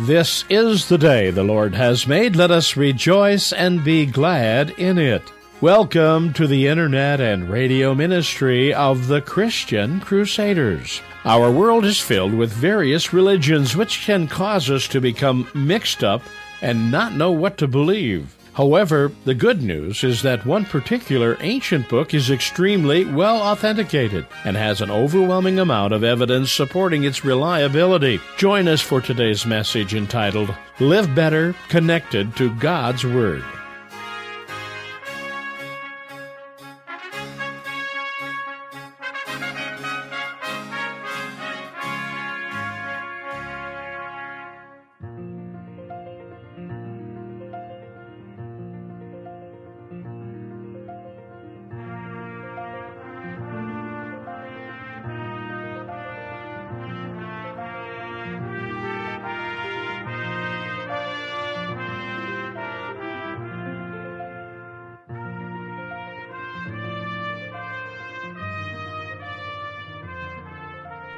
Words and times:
This 0.00 0.44
is 0.50 0.88
the 0.88 0.98
day 0.98 1.30
the 1.30 1.44
Lord 1.44 1.76
has 1.76 2.08
made. 2.08 2.34
Let 2.34 2.50
us 2.50 2.76
rejoice 2.76 3.52
and 3.52 3.84
be 3.84 4.06
glad 4.06 4.70
in 4.70 4.98
it. 4.98 5.22
Welcome 5.60 6.32
to 6.32 6.48
the 6.48 6.66
Internet 6.66 7.20
and 7.20 7.48
radio 7.48 7.94
ministry 7.94 8.74
of 8.74 9.06
the 9.06 9.20
Christian 9.20 10.00
Crusaders. 10.00 11.00
Our 11.24 11.48
world 11.48 11.84
is 11.84 12.00
filled 12.00 12.34
with 12.34 12.52
various 12.52 13.12
religions 13.12 13.76
which 13.76 14.04
can 14.04 14.26
cause 14.26 14.68
us 14.68 14.88
to 14.88 15.00
become 15.00 15.48
mixed 15.54 16.02
up 16.02 16.22
and 16.60 16.90
not 16.90 17.14
know 17.14 17.30
what 17.30 17.56
to 17.58 17.68
believe. 17.68 18.34
However, 18.54 19.10
the 19.24 19.34
good 19.34 19.62
news 19.62 20.04
is 20.04 20.22
that 20.22 20.46
one 20.46 20.64
particular 20.64 21.36
ancient 21.40 21.88
book 21.88 22.14
is 22.14 22.30
extremely 22.30 23.04
well 23.04 23.42
authenticated 23.42 24.26
and 24.44 24.56
has 24.56 24.80
an 24.80 24.92
overwhelming 24.92 25.58
amount 25.58 25.92
of 25.92 26.04
evidence 26.04 26.52
supporting 26.52 27.02
its 27.02 27.24
reliability. 27.24 28.20
Join 28.36 28.68
us 28.68 28.80
for 28.80 29.00
today's 29.00 29.44
message 29.44 29.94
entitled 29.94 30.54
Live 30.78 31.12
Better 31.16 31.54
Connected 31.68 32.36
to 32.36 32.54
God's 32.54 33.04
Word. 33.04 33.44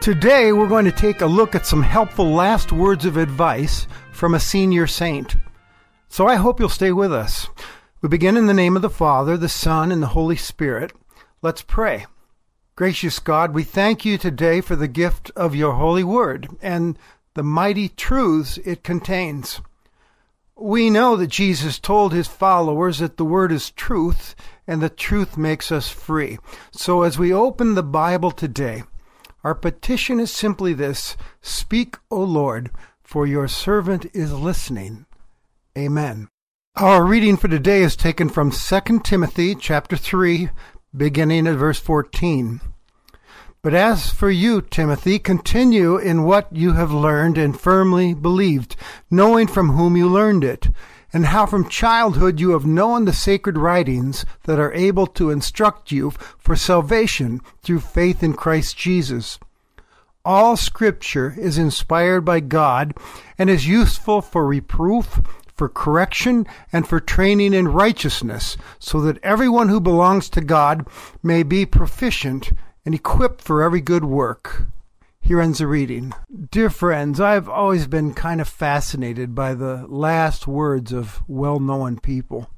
Today, 0.06 0.52
we're 0.52 0.68
going 0.68 0.84
to 0.84 0.92
take 0.92 1.20
a 1.20 1.26
look 1.26 1.56
at 1.56 1.66
some 1.66 1.82
helpful 1.82 2.30
last 2.30 2.70
words 2.70 3.04
of 3.04 3.16
advice 3.16 3.88
from 4.12 4.34
a 4.34 4.38
senior 4.38 4.86
saint. 4.86 5.34
So 6.08 6.28
I 6.28 6.36
hope 6.36 6.60
you'll 6.60 6.68
stay 6.68 6.92
with 6.92 7.12
us. 7.12 7.48
We 8.00 8.08
begin 8.08 8.36
in 8.36 8.46
the 8.46 8.54
name 8.54 8.76
of 8.76 8.82
the 8.82 8.88
Father, 8.88 9.36
the 9.36 9.48
Son, 9.48 9.90
and 9.90 10.00
the 10.00 10.06
Holy 10.14 10.36
Spirit. 10.36 10.92
Let's 11.42 11.60
pray. 11.60 12.06
Gracious 12.76 13.18
God, 13.18 13.52
we 13.52 13.64
thank 13.64 14.04
you 14.04 14.16
today 14.16 14.60
for 14.60 14.76
the 14.76 14.86
gift 14.86 15.32
of 15.34 15.56
your 15.56 15.72
holy 15.72 16.04
word 16.04 16.50
and 16.62 16.96
the 17.34 17.42
mighty 17.42 17.88
truths 17.88 18.58
it 18.58 18.84
contains. 18.84 19.60
We 20.54 20.88
know 20.88 21.16
that 21.16 21.26
Jesus 21.26 21.80
told 21.80 22.12
his 22.12 22.28
followers 22.28 23.00
that 23.00 23.16
the 23.16 23.24
word 23.24 23.50
is 23.50 23.72
truth 23.72 24.36
and 24.68 24.80
the 24.80 24.88
truth 24.88 25.36
makes 25.36 25.72
us 25.72 25.88
free. 25.88 26.38
So 26.70 27.02
as 27.02 27.18
we 27.18 27.32
open 27.32 27.74
the 27.74 27.82
Bible 27.82 28.30
today, 28.30 28.84
our 29.46 29.54
petition 29.54 30.18
is 30.18 30.32
simply 30.32 30.72
this 30.72 31.16
Speak, 31.40 31.98
O 32.10 32.20
Lord, 32.20 32.68
for 33.04 33.28
your 33.28 33.46
servant 33.46 34.04
is 34.12 34.32
listening. 34.32 35.06
Amen. 35.78 36.26
Our 36.74 37.04
reading 37.04 37.36
for 37.36 37.46
today 37.46 37.82
is 37.82 37.94
taken 37.94 38.28
from 38.28 38.50
2 38.50 39.00
Timothy 39.04 39.54
chapter 39.54 39.96
3, 39.96 40.50
beginning 40.96 41.46
at 41.46 41.54
verse 41.54 41.78
14. 41.78 42.60
But 43.62 43.72
as 43.72 44.10
for 44.10 44.30
you, 44.30 44.62
Timothy, 44.62 45.20
continue 45.20 45.96
in 45.96 46.24
what 46.24 46.52
you 46.52 46.72
have 46.72 46.90
learned 46.90 47.38
and 47.38 47.56
firmly 47.56 48.14
believed, 48.14 48.74
knowing 49.12 49.46
from 49.46 49.74
whom 49.74 49.96
you 49.96 50.08
learned 50.08 50.42
it 50.42 50.70
and 51.16 51.24
how 51.24 51.46
from 51.46 51.66
childhood 51.66 52.38
you 52.38 52.50
have 52.50 52.66
known 52.66 53.06
the 53.06 53.12
sacred 53.14 53.56
writings 53.56 54.26
that 54.42 54.58
are 54.58 54.74
able 54.74 55.06
to 55.06 55.30
instruct 55.30 55.90
you 55.90 56.10
for 56.10 56.54
salvation 56.54 57.40
through 57.62 57.80
faith 57.80 58.22
in 58.22 58.34
Christ 58.34 58.76
Jesus. 58.76 59.38
All 60.26 60.58
scripture 60.58 61.34
is 61.38 61.56
inspired 61.56 62.26
by 62.26 62.40
God 62.40 62.92
and 63.38 63.48
is 63.48 63.66
useful 63.66 64.20
for 64.20 64.46
reproof, 64.46 65.22
for 65.54 65.70
correction, 65.70 66.46
and 66.70 66.86
for 66.86 67.00
training 67.00 67.54
in 67.54 67.68
righteousness, 67.68 68.58
so 68.78 69.00
that 69.00 69.16
everyone 69.22 69.70
who 69.70 69.80
belongs 69.80 70.28
to 70.28 70.42
God 70.42 70.86
may 71.22 71.42
be 71.42 71.64
proficient 71.64 72.52
and 72.84 72.94
equipped 72.94 73.40
for 73.40 73.62
every 73.62 73.80
good 73.80 74.04
work. 74.04 74.66
Here 75.26 75.40
ends 75.40 75.58
the 75.58 75.66
reading. 75.66 76.12
Dear 76.52 76.70
friends, 76.70 77.20
I've 77.20 77.48
always 77.48 77.88
been 77.88 78.14
kind 78.14 78.40
of 78.40 78.46
fascinated 78.46 79.34
by 79.34 79.54
the 79.54 79.84
last 79.88 80.46
words 80.46 80.92
of 80.92 81.20
well 81.26 81.58
known 81.58 81.98
people. 81.98 82.48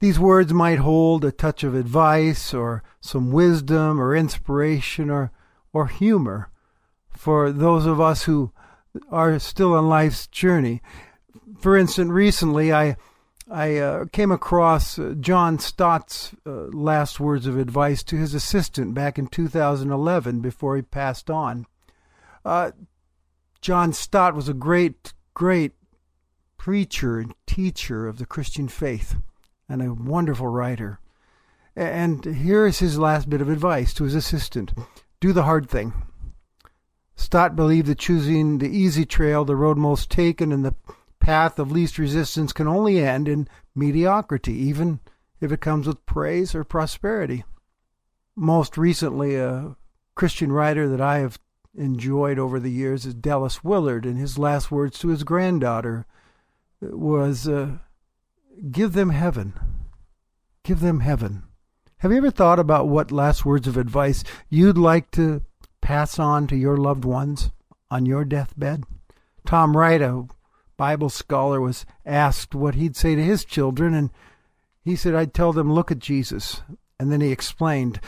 These 0.00 0.18
words 0.18 0.54
might 0.54 0.78
hold 0.78 1.26
a 1.26 1.30
touch 1.30 1.62
of 1.62 1.74
advice 1.74 2.54
or 2.54 2.82
some 3.02 3.30
wisdom 3.30 4.00
or 4.00 4.16
inspiration 4.16 5.10
or, 5.10 5.30
or 5.74 5.88
humor 5.88 6.50
for 7.10 7.52
those 7.52 7.84
of 7.84 8.00
us 8.00 8.22
who 8.22 8.50
are 9.10 9.38
still 9.38 9.74
on 9.74 9.90
life's 9.90 10.26
journey. 10.26 10.80
For 11.60 11.76
instance, 11.76 12.08
recently 12.08 12.72
I 12.72 12.96
I 13.50 13.76
uh, 13.78 14.04
came 14.12 14.30
across 14.30 14.98
uh, 14.98 15.14
John 15.18 15.58
Stott's 15.58 16.32
uh, 16.46 16.66
last 16.66 17.18
words 17.18 17.46
of 17.46 17.58
advice 17.58 18.02
to 18.04 18.16
his 18.16 18.34
assistant 18.34 18.92
back 18.92 19.18
in 19.18 19.26
2011 19.26 20.40
before 20.40 20.76
he 20.76 20.82
passed 20.82 21.30
on. 21.30 21.66
Uh, 22.44 22.72
John 23.62 23.92
Stott 23.92 24.34
was 24.34 24.48
a 24.48 24.54
great, 24.54 25.14
great 25.32 25.72
preacher 26.58 27.18
and 27.18 27.34
teacher 27.46 28.06
of 28.06 28.18
the 28.18 28.26
Christian 28.26 28.68
faith 28.68 29.16
and 29.68 29.80
a 29.80 29.94
wonderful 29.94 30.48
writer. 30.48 31.00
And 31.74 32.24
here 32.24 32.66
is 32.66 32.80
his 32.80 32.98
last 32.98 33.30
bit 33.30 33.40
of 33.40 33.48
advice 33.48 33.94
to 33.94 34.04
his 34.04 34.14
assistant 34.14 34.74
do 35.20 35.32
the 35.32 35.44
hard 35.44 35.68
thing. 35.68 35.92
Stott 37.16 37.56
believed 37.56 37.88
that 37.88 37.98
choosing 37.98 38.58
the 38.58 38.68
easy 38.68 39.04
trail, 39.04 39.44
the 39.44 39.56
road 39.56 39.76
most 39.76 40.10
taken, 40.10 40.52
and 40.52 40.64
the 40.64 40.74
path 41.20 41.58
of 41.58 41.72
least 41.72 41.98
resistance 41.98 42.52
can 42.52 42.66
only 42.66 43.00
end 43.00 43.28
in 43.28 43.48
mediocrity, 43.74 44.54
even 44.54 45.00
if 45.40 45.52
it 45.52 45.60
comes 45.60 45.86
with 45.86 46.06
praise 46.06 46.54
or 46.54 46.64
prosperity. 46.64 47.44
Most 48.36 48.76
recently, 48.76 49.36
a 49.36 49.76
Christian 50.14 50.52
writer 50.52 50.88
that 50.88 51.00
I 51.00 51.18
have 51.18 51.38
enjoyed 51.74 52.38
over 52.38 52.58
the 52.58 52.70
years 52.70 53.06
is 53.06 53.14
Dallas 53.14 53.62
Willard, 53.62 54.04
and 54.04 54.18
his 54.18 54.38
last 54.38 54.70
words 54.70 54.98
to 55.00 55.08
his 55.08 55.24
granddaughter 55.24 56.06
was, 56.80 57.48
uh, 57.48 57.78
Give 58.70 58.92
them 58.92 59.10
heaven. 59.10 59.54
Give 60.64 60.80
them 60.80 61.00
heaven. 61.00 61.44
Have 61.98 62.10
you 62.10 62.18
ever 62.18 62.30
thought 62.30 62.58
about 62.58 62.88
what 62.88 63.12
last 63.12 63.44
words 63.44 63.66
of 63.66 63.76
advice 63.76 64.24
you'd 64.48 64.78
like 64.78 65.10
to 65.12 65.42
pass 65.80 66.18
on 66.18 66.46
to 66.48 66.56
your 66.56 66.76
loved 66.76 67.04
ones 67.04 67.50
on 67.90 68.06
your 68.06 68.24
deathbed? 68.24 68.84
Tom 69.46 69.76
Wright, 69.76 70.02
a 70.02 70.26
Bible 70.78 71.10
scholar 71.10 71.60
was 71.60 71.84
asked 72.06 72.54
what 72.54 72.76
he'd 72.76 72.96
say 72.96 73.14
to 73.14 73.22
his 73.22 73.44
children, 73.44 73.92
and 73.92 74.10
he 74.82 74.96
said, 74.96 75.14
I'd 75.14 75.34
tell 75.34 75.52
them, 75.52 75.70
look 75.70 75.90
at 75.90 75.98
Jesus. 75.98 76.62
And 76.98 77.12
then 77.12 77.20
he 77.20 77.30
explained, 77.30 78.00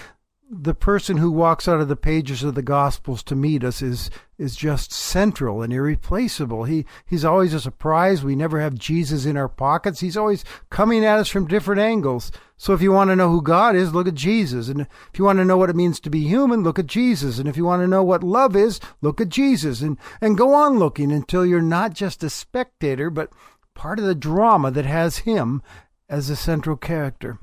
the 0.53 0.75
person 0.75 1.19
who 1.19 1.31
walks 1.31 1.69
out 1.69 1.81
of 1.81 1.87
the 1.87 1.95
pages 1.95 2.43
of 2.43 2.57
the 2.57 2.63
Gospels 2.63 3.23
to 3.23 3.37
meet 3.37 3.63
us 3.63 3.81
is 3.81 4.11
is 4.37 4.57
just 4.57 4.93
central 4.93 5.63
and 5.63 5.73
irreplaceable. 5.73 6.65
He 6.65 6.87
he's 7.07 7.25
always 7.25 7.55
a 7.55 7.61
surprise. 7.61 8.25
We 8.25 8.35
never 8.35 8.61
have 8.61 8.75
Jesus 8.75 9.27
in 9.27 9.37
our 9.37 9.49
pockets. 9.49 10.01
He's 10.01 10.17
always 10.17 10.45
coming 10.69 11.05
at 11.05 11.21
us 11.21 11.29
from 11.29 11.47
different 11.47 11.81
angles. 11.81 12.33
So 12.57 12.73
if 12.73 12.83
you 12.83 12.91
want 12.91 13.11
to 13.11 13.17
know 13.17 13.31
who 13.31 13.43
God 13.43 13.77
is, 13.77 13.95
look 13.95 14.09
at 14.09 14.15
Jesus. 14.15 14.69
And 14.69 14.81
if 14.81 15.19
you 15.19 15.25
want 15.25 15.39
to 15.39 15.45
know 15.45 15.57
what 15.57 15.71
it 15.71 15.77
means 15.77 16.01
to 16.01 16.11
be 16.11 16.27
human, 16.27 16.65
look 16.65 16.81
at 16.81 16.87
Jesus. 16.87 17.39
And 17.39 17.49
if 17.49 17.57
you 17.57 17.65
want 17.65 17.83
to 17.83 17.89
know 17.89 18.03
what 18.03 18.25
love 18.25 18.57
is, 18.57 18.81
look 19.01 19.21
at 19.21 19.29
Jesus. 19.29 19.83
And 19.83 19.99
and 20.21 20.37
go 20.37 20.53
on 20.53 20.81
looking 20.81 21.13
until 21.13 21.47
you're 21.47 21.63
not 21.63 21.95
just 21.95 22.25
a 22.25 22.31
spectator, 22.31 23.09
but 23.09 23.33
part 23.75 24.01
of 24.01 24.05
the 24.05 24.17
drama 24.17 24.73
that 24.73 24.85
has 24.85 25.19
him 25.19 25.63
as 26.09 26.29
a 26.29 26.35
central 26.35 26.77
character. 26.77 27.39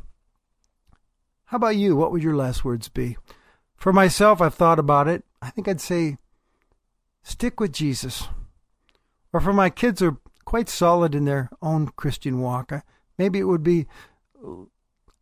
How 1.48 1.56
about 1.56 1.78
you? 1.78 1.96
What 1.96 2.12
would 2.12 2.24
your 2.24 2.36
last 2.36 2.66
words 2.66 2.90
be? 2.90 3.18
For 3.78 3.94
myself, 3.94 4.42
I've 4.42 4.54
thought 4.54 4.80
about 4.80 5.08
it. 5.08 5.24
I 5.42 5.50
think 5.50 5.70
I'd 5.70 5.80
say 5.80 6.18
stick 7.24 7.62
with 7.62 7.72
Jesus. 7.72 8.28
Or 9.32 9.40
for 9.40 9.54
my 9.54 9.70
kids 9.70 10.02
who 10.02 10.08
are 10.10 10.18
quite 10.44 10.68
solid 10.68 11.16
in 11.16 11.24
their 11.24 11.50
own 11.62 11.88
Christian 11.96 12.42
walk, 12.42 12.74
maybe 13.18 13.40
it 13.40 13.46
would 13.46 13.64
be 13.64 13.88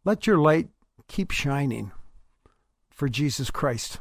let 0.04 0.26
your 0.26 0.40
light 0.40 0.70
keep 1.08 1.30
shining 1.30 1.92
for 2.90 3.08
Jesus 3.08 3.52
Christ. 3.52 4.00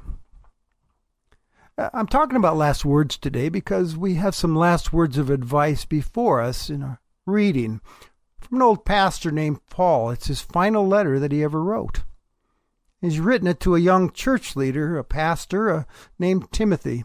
I'm 1.76 2.06
talking 2.06 2.36
about 2.36 2.56
last 2.56 2.86
words 2.86 3.18
today 3.18 3.50
because 3.50 3.98
we 3.98 4.14
have 4.14 4.34
some 4.34 4.56
last 4.56 4.94
words 4.94 5.18
of 5.18 5.28
advice 5.28 5.84
before 5.84 6.40
us 6.40 6.70
in 6.70 6.82
our 6.82 7.00
reading 7.26 7.82
from 8.40 8.56
an 8.56 8.62
old 8.62 8.86
pastor 8.86 9.30
named 9.30 9.66
Paul. 9.68 10.10
It's 10.10 10.28
his 10.28 10.40
final 10.40 10.86
letter 10.86 11.18
that 11.18 11.32
he 11.32 11.44
ever 11.44 11.62
wrote. 11.62 12.02
He's 13.04 13.20
written 13.20 13.48
it 13.48 13.60
to 13.60 13.76
a 13.76 13.80
young 13.80 14.10
church 14.12 14.56
leader, 14.56 14.96
a 14.96 15.04
pastor 15.04 15.70
uh, 15.70 15.84
named 16.18 16.50
Timothy, 16.52 17.04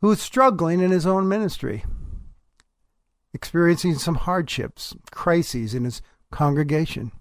who's 0.00 0.20
struggling 0.20 0.80
in 0.80 0.90
his 0.90 1.06
own 1.06 1.28
ministry, 1.28 1.84
experiencing 3.32 3.94
some 3.94 4.16
hardships, 4.16 4.96
crises 5.12 5.74
in 5.74 5.84
his 5.84 6.02
congregation. 6.32 7.12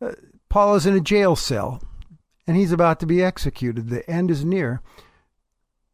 Uh, 0.00 0.12
Paul 0.48 0.76
is 0.76 0.86
in 0.86 0.94
a 0.94 1.00
jail 1.00 1.34
cell 1.34 1.82
and 2.46 2.56
he's 2.56 2.70
about 2.70 3.00
to 3.00 3.06
be 3.06 3.20
executed. 3.20 3.88
The 3.88 4.08
end 4.08 4.30
is 4.30 4.44
near. 4.44 4.80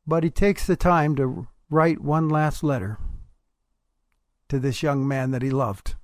But 0.07 0.25
he 0.25 0.31
takes 0.31 0.67
the 0.67 0.77
time 0.77 1.17
to 1.17 1.49
write 1.71 2.03
one 2.03 2.29
last 2.29 2.63
letter 2.63 2.99
to 4.51 4.59
this 4.59 4.83
young 4.83 5.09
man 5.09 5.31
that 5.31 5.41
he 5.41 5.49
loved. 5.49 5.95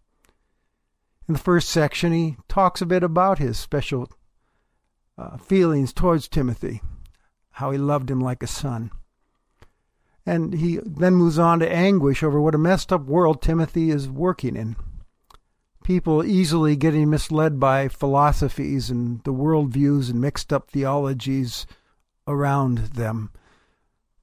In 1.29 1.33
the 1.33 1.41
first 1.41 1.69
section, 1.69 2.13
he 2.13 2.37
talks 2.49 2.81
a 2.81 2.87
bit 2.87 3.03
about 3.03 3.39
his 3.39 3.59
special 3.59 4.09
uh, 5.19 5.37
feelings 5.39 5.93
towards 5.93 6.29
Timothy, 6.29 6.83
how 7.53 7.73
he 7.73 7.79
loved 7.79 8.11
him 8.11 8.21
like 8.21 8.43
a 8.43 8.47
son. 8.47 8.91
And 10.25 10.55
he 10.55 10.79
then 10.85 11.15
moves 11.15 11.39
on 11.39 11.61
to 11.61 11.73
anguish 11.73 12.23
over 12.23 12.41
what 12.41 12.55
a 12.55 12.59
messed 12.59 12.93
up 12.93 13.05
world 13.07 13.43
Timothy 13.43 13.91
is 13.91 14.09
working 14.09 14.57
in. 14.57 14.77
People 15.83 16.25
easily 16.25 16.75
getting 16.75 17.11
misled 17.11 17.61
by 17.61 17.89
philosophies 17.89 18.91
and 18.91 19.23
the 19.23 19.33
worldviews 19.33 20.11
and 20.11 20.21
mixed 20.21 20.53
up 20.53 20.71
theologies 20.71 21.67
around 22.27 22.79
them. 22.79 23.31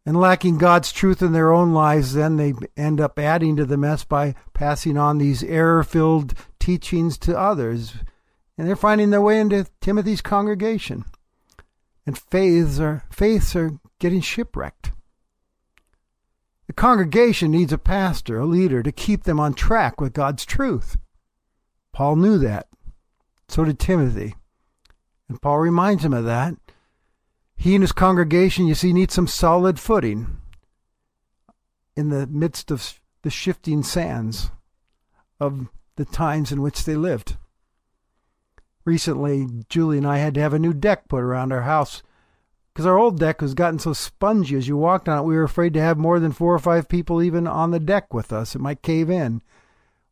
And 0.06 0.20
lacking 0.20 0.58
God's 0.58 0.92
truth 0.92 1.22
in 1.22 1.32
their 1.32 1.54
own 1.54 1.74
lives, 1.74 2.14
then 2.14 2.36
they 2.36 2.54
end 2.76 3.00
up 3.00 3.18
adding 3.18 3.56
to 3.56 3.66
the 3.66 3.78
mess 3.78 4.04
by 4.04 4.36
passing 4.54 4.98
on 4.98 5.18
these 5.18 5.42
error 5.44 5.84
filled 5.84 6.34
teachings 6.64 7.18
to 7.18 7.38
others. 7.38 7.96
And 8.58 8.68
they're 8.68 8.76
finding 8.78 9.10
their 9.10 9.22
way 9.22 9.40
into 9.40 9.66
Timothy's 9.82 10.22
congregation. 10.22 11.04
And 12.06 12.18
faiths 12.18 12.80
are, 12.80 13.04
faiths 13.12 13.54
are 13.56 13.74
getting 14.00 14.22
shipwrecked. 14.22 14.92
The 16.68 16.74
congregation 16.74 17.52
needs 17.52 17.74
a 17.74 17.78
pastor, 17.78 18.40
a 18.40 18.46
leader, 18.46 18.82
to 18.82 18.94
keep 18.94 19.24
them 19.24 19.42
on 19.42 19.54
track 19.54 20.00
with 20.00 20.14
God's 20.14 20.46
truth. 20.46 20.96
Paul 21.92 22.16
knew 22.16 22.38
that. 22.38 22.68
So 23.50 23.66
did 23.66 23.78
Timothy. 23.78 24.36
And 25.28 25.42
Paul 25.42 25.60
reminds 25.60 26.06
him 26.06 26.14
of 26.14 26.24
that. 26.24 26.56
He 27.58 27.76
and 27.76 27.84
his 27.84 27.92
congregation, 27.92 28.68
you 28.68 28.76
see, 28.76 28.94
need 28.94 29.12
some 29.12 29.28
solid 29.28 29.80
footing 29.80 30.38
in 31.98 32.10
the 32.10 32.26
midst 32.28 32.72
of 32.72 33.02
the 33.24 33.30
shifting 33.30 33.84
sands 33.84 34.50
of 35.40 35.68
the 35.96 36.06
times 36.06 36.52
in 36.52 36.62
which 36.62 36.86
they 36.86 36.96
lived. 36.96 37.38
Recently, 38.86 39.48
Julie 39.70 39.98
and 39.98 40.08
I 40.08 40.18
had 40.18 40.34
to 40.36 40.42
have 40.42 40.54
a 40.54 40.60
new 40.60 40.74
deck 40.74 41.08
put 41.08 41.24
around 41.24 41.52
our 41.52 41.62
house 41.62 42.04
because 42.74 42.86
our 42.88 42.98
old 42.98 43.20
deck 43.20 43.40
was 43.40 43.54
gotten 43.54 43.78
so 43.78 43.94
spongy 43.94 44.56
as 44.56 44.68
you 44.68 44.76
walked 44.76 45.08
on 45.08 45.20
it, 45.20 45.24
we 45.24 45.36
were 45.36 45.44
afraid 45.44 45.74
to 45.76 45.82
have 45.82 45.98
more 45.98 46.20
than 46.20 46.32
four 46.32 46.56
or 46.56 46.60
five 46.60 46.90
people 46.90 47.22
even 47.22 47.46
on 47.46 47.70
the 47.70 47.80
deck 47.80 48.14
with 48.14 48.34
us. 48.34 48.56
It 48.56 48.62
might 48.62 48.82
cave 48.82 49.12
in. 49.12 49.44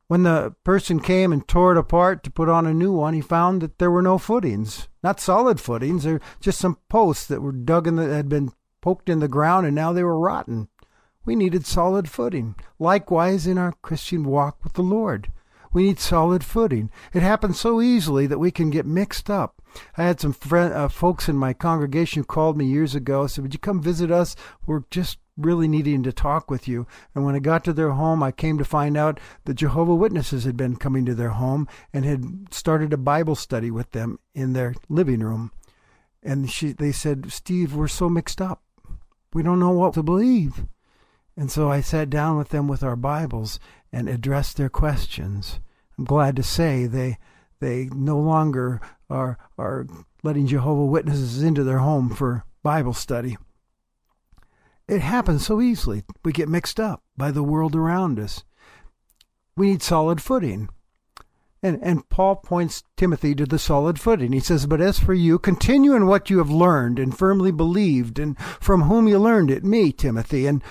When 0.08 0.24
the 0.24 0.54
person 0.64 1.00
came 1.00 1.34
and 1.34 1.48
tore 1.48 1.72
it 1.72 1.78
apart 1.78 2.24
to 2.24 2.32
put 2.32 2.50
on 2.50 2.68
a 2.68 2.74
new 2.74 2.92
one, 2.92 3.16
he 3.16 3.22
found 3.22 3.62
that 3.62 3.80
there 3.80 3.90
were 3.90 4.02
no 4.04 4.20
footings. 4.20 4.90
Not 5.02 5.20
solid 5.20 5.60
footings, 5.60 6.04
they're 6.04 6.22
just 6.40 6.60
some 6.60 6.78
posts 6.88 7.26
that 7.28 7.42
were 7.42 7.52
dug 7.52 7.88
in 7.88 7.96
the, 7.96 8.14
had 8.14 8.30
been 8.30 8.52
poked 8.80 9.10
in 9.10 9.20
the 9.20 9.28
ground 9.28 9.66
and 9.66 9.74
now 9.74 9.92
they 9.92 10.04
were 10.04 10.20
rotten. 10.20 10.68
We 11.26 11.36
needed 11.36 11.66
solid 11.66 12.10
footing. 12.10 12.56
Likewise 12.78 13.48
in 13.48 13.58
our 13.58 13.74
Christian 13.82 14.24
walk 14.24 14.64
with 14.64 14.74
the 14.74 14.84
Lord. 14.84 15.32
We 15.74 15.84
need 15.84 16.00
solid 16.00 16.44
footing. 16.44 16.90
It 17.14 17.22
happens 17.22 17.60
so 17.60 17.82
easily 17.82 18.28
that 18.28 18.40
we 18.40 18.52
can 18.52 18.70
get 18.70 18.86
mixed 18.86 19.30
up. 19.30 19.62
I 19.98 20.04
had 20.04 20.20
some 20.20 20.34
friend, 20.34 20.74
uh, 20.74 20.90
folks 20.90 21.30
in 21.30 21.38
my 21.38 21.54
congregation 21.54 22.22
who 22.22 22.26
called 22.26 22.58
me 22.58 22.66
years 22.66 22.94
ago. 22.94 23.26
Said, 23.26 23.44
"Would 23.44 23.54
you 23.54 23.60
come 23.60 23.82
visit 23.82 24.12
us? 24.12 24.36
We're 24.66 24.84
just 24.92 25.18
really 25.38 25.70
needing 25.70 26.04
to 26.04 26.12
talk 26.12 26.52
with 26.52 26.68
you." 26.68 26.86
And 27.16 27.24
when 27.24 27.36
I 27.36 27.40
got 27.40 27.64
to 27.64 27.74
their 27.74 27.92
home, 27.92 28.22
I 28.22 28.32
came 28.32 28.58
to 28.58 28.66
find 28.66 28.98
out 28.98 29.20
that 29.46 29.54
Jehovah 29.54 29.96
Witnesses 29.96 30.44
had 30.44 30.58
been 30.58 30.76
coming 30.76 31.06
to 31.06 31.16
their 31.16 31.30
home 31.30 31.70
and 31.94 32.04
had 32.04 32.54
started 32.54 32.92
a 32.92 32.98
Bible 32.98 33.36
study 33.36 33.72
with 33.72 33.92
them 33.92 34.20
in 34.36 34.52
their 34.52 34.76
living 34.90 35.22
room. 35.22 35.52
And 36.22 36.52
she, 36.52 36.74
they 36.74 36.92
said, 36.92 37.32
"Steve, 37.32 37.74
we're 37.74 37.88
so 37.88 38.10
mixed 38.10 38.42
up. 38.42 38.62
We 39.34 39.42
don't 39.42 39.60
know 39.60 39.72
what 39.72 39.94
to 39.94 40.04
believe." 40.04 40.66
And 41.42 41.50
so 41.50 41.72
I 41.72 41.82
sat 41.82 42.12
down 42.12 42.38
with 42.38 42.50
them 42.50 42.68
with 42.68 42.84
our 42.84 42.96
Bibles 42.96 43.60
and 43.92 44.08
addressed 44.08 44.58
their 44.58 44.70
questions. 44.70 45.60
I'm 45.98 46.06
glad 46.06 46.36
to 46.36 46.44
say 46.44 46.86
they 46.86 47.18
they 47.60 47.90
no 47.92 48.20
longer 48.20 48.80
are 49.10 49.40
are 49.58 49.88
letting 50.22 50.46
Jehovah 50.46 50.86
Witnesses 50.86 51.42
into 51.42 51.64
their 51.64 51.80
home 51.80 52.12
for 52.12 52.46
Bible 52.62 52.94
study. 52.94 53.38
It 54.88 55.02
happens 55.02 55.44
so 55.44 55.62
easily. 55.62 56.04
We 56.24 56.32
get 56.32 56.48
mixed 56.48 56.80
up 56.80 57.02
by 57.18 57.32
the 57.32 57.42
world 57.42 57.76
around 57.76 58.20
us. 58.20 58.44
We 59.58 59.72
need 59.72 59.82
solid 59.82 60.22
footing. 60.22 60.70
And, 61.64 61.80
and 61.84 62.10
Paul 62.10 62.38
points 62.38 62.84
Timothy 62.98 63.36
to 63.36 63.46
the 63.46 63.60
solid 63.60 64.00
footing. 64.00 64.32
He 64.32 64.40
says, 64.40 64.66
But 64.66 64.82
as 64.82 65.00
for 65.00 65.14
you, 65.14 65.38
continue 65.38 65.94
in 65.94 66.08
what 66.08 66.30
you 66.32 66.40
have 66.40 66.50
learned 66.50 66.98
and 66.98 67.16
firmly 67.16 67.52
believed, 67.52 68.18
and 68.18 68.36
from 68.60 68.84
whom 68.84 69.08
you 69.08 69.20
learned 69.20 69.52
it, 69.52 69.64
me, 69.64 69.92
Timothy, 69.92 70.48
and 70.48 70.64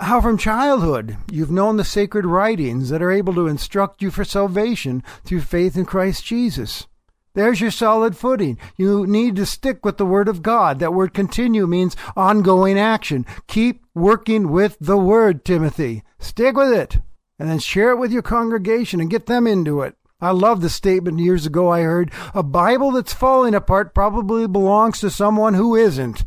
how 0.00 0.20
from 0.20 0.38
childhood 0.38 1.16
you've 1.30 1.50
known 1.50 1.76
the 1.76 1.84
sacred 1.84 2.24
writings 2.24 2.88
that 2.88 3.02
are 3.02 3.10
able 3.10 3.34
to 3.34 3.46
instruct 3.46 4.00
you 4.00 4.10
for 4.10 4.24
salvation 4.24 5.02
through 5.24 5.42
faith 5.42 5.76
in 5.76 5.84
Christ 5.84 6.24
Jesus. 6.24 6.86
There's 7.34 7.60
your 7.60 7.70
solid 7.70 8.16
footing. 8.16 8.58
You 8.76 9.06
need 9.06 9.36
to 9.36 9.46
stick 9.46 9.84
with 9.84 9.98
the 9.98 10.06
Word 10.06 10.26
of 10.26 10.42
God. 10.42 10.80
That 10.80 10.94
word 10.94 11.14
continue 11.14 11.66
means 11.66 11.96
ongoing 12.16 12.78
action. 12.78 13.24
Keep 13.46 13.84
working 13.94 14.50
with 14.50 14.76
the 14.80 14.96
Word, 14.96 15.44
Timothy. 15.44 16.02
Stick 16.18 16.56
with 16.56 16.72
it. 16.72 16.98
And 17.38 17.48
then 17.48 17.60
share 17.60 17.90
it 17.90 17.98
with 17.98 18.10
your 18.10 18.22
congregation 18.22 19.00
and 19.00 19.10
get 19.10 19.26
them 19.26 19.46
into 19.46 19.82
it. 19.82 19.94
I 20.20 20.32
love 20.32 20.60
the 20.60 20.68
statement 20.68 21.20
years 21.20 21.46
ago 21.46 21.70
I 21.70 21.82
heard 21.82 22.10
a 22.34 22.42
Bible 22.42 22.90
that's 22.90 23.14
falling 23.14 23.54
apart 23.54 23.94
probably 23.94 24.46
belongs 24.46 25.00
to 25.00 25.10
someone 25.10 25.54
who 25.54 25.76
isn't. 25.76 26.24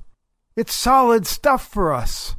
It's 0.56 0.74
solid 0.74 1.28
stuff 1.28 1.68
for 1.68 1.94
us. 1.94 2.36